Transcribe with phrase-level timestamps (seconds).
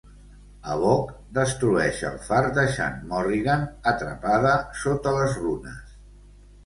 [0.69, 5.97] Havok destrueix el far deixant Morrigan atrapada sota les runes.